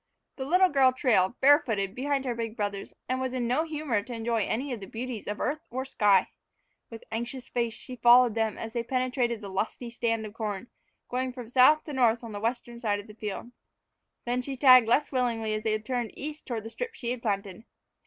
The 0.37 0.45
little 0.45 0.69
girl 0.69 0.91
trailed, 0.91 1.39
barefooted, 1.41 1.93
behind 1.93 2.25
her 2.25 2.33
big 2.33 2.57
brothers, 2.57 2.95
and 3.07 3.21
was 3.21 3.33
in 3.33 3.45
no 3.47 3.65
humor 3.65 4.01
to 4.01 4.13
enjoy 4.13 4.41
any 4.47 4.73
of 4.73 4.79
the 4.79 4.87
beauties 4.87 5.27
of 5.27 5.39
earth 5.39 5.59
or 5.69 5.85
sky. 5.85 6.29
With 6.89 7.03
anxious 7.11 7.49
face 7.49 7.75
she 7.75 7.97
followed 7.97 8.33
them 8.33 8.57
as 8.57 8.73
they 8.73 8.81
penetrated 8.81 9.41
the 9.41 9.49
lusty 9.49 9.91
stand 9.91 10.25
of 10.25 10.33
corn, 10.33 10.71
going 11.07 11.33
from 11.33 11.49
south 11.49 11.83
to 11.83 11.93
north 11.93 12.23
on 12.23 12.31
the 12.31 12.39
western 12.39 12.79
side 12.79 12.99
of 12.99 13.05
the 13.05 13.13
field. 13.13 13.51
Then 14.25 14.41
she 14.41 14.57
tagged 14.57 14.87
less 14.87 15.11
willingly 15.11 15.53
as 15.53 15.61
they 15.61 15.77
turned 15.77 16.17
east 16.17 16.47
toward 16.47 16.63
the 16.63 16.71
strip 16.71 16.95
she 16.95 17.11
had 17.11 17.21
planted. 17.21 17.65